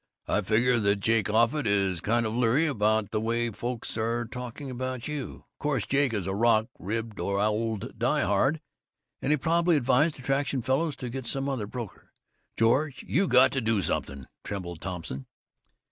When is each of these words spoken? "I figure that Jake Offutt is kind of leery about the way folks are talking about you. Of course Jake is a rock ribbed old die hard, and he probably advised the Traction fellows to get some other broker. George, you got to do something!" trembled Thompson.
"I 0.27 0.41
figure 0.41 0.79
that 0.79 0.95
Jake 0.95 1.29
Offutt 1.29 1.67
is 1.67 2.01
kind 2.01 2.25
of 2.25 2.33
leery 2.33 2.65
about 2.65 3.11
the 3.11 3.21
way 3.21 3.51
folks 3.51 3.95
are 3.99 4.25
talking 4.25 4.71
about 4.71 5.07
you. 5.07 5.45
Of 5.53 5.59
course 5.59 5.85
Jake 5.85 6.11
is 6.11 6.25
a 6.25 6.33
rock 6.33 6.69
ribbed 6.79 7.19
old 7.19 7.99
die 7.99 8.21
hard, 8.23 8.61
and 9.21 9.31
he 9.31 9.37
probably 9.37 9.77
advised 9.77 10.15
the 10.15 10.23
Traction 10.23 10.63
fellows 10.63 10.95
to 10.95 11.09
get 11.09 11.27
some 11.27 11.47
other 11.47 11.67
broker. 11.67 12.13
George, 12.57 13.03
you 13.07 13.27
got 13.27 13.51
to 13.51 13.61
do 13.61 13.79
something!" 13.83 14.25
trembled 14.43 14.81
Thompson. 14.81 15.27